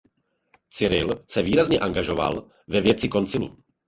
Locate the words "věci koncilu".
2.81-3.57